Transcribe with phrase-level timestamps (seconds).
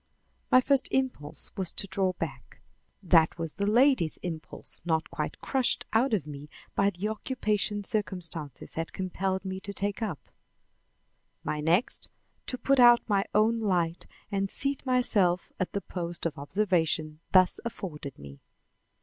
[0.51, 2.59] My first impulse was to draw back
[3.03, 8.73] (that was the lady's impulse not quite crushed out of me by the occupation circumstances
[8.73, 10.29] had compelled me to take up)
[11.43, 12.09] my next,
[12.47, 17.59] to put out my own light and seat myself at the post of observation thus
[17.63, 18.39] afforded me.